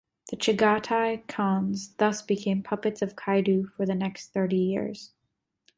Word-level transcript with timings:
The 0.31 0.35
Chagatai 0.35 1.27
Khans 1.27 1.89
thus 1.99 2.23
became 2.23 2.63
puppets 2.63 3.03
of 3.03 3.15
Kaidu 3.15 3.67
for 3.69 3.85
the 3.85 3.93
next 3.93 4.33
thirty 4.33 4.57
years. 4.57 5.11